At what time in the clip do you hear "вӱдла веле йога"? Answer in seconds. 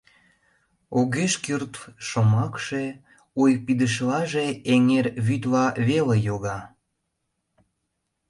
5.25-6.59